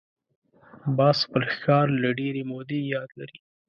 باز 0.97 1.17
خپل 1.25 1.43
ښکار 1.55 1.85
له 2.01 2.09
ډېرې 2.19 2.41
مودې 2.51 2.79
یاد 2.93 3.09
لري 3.19 3.37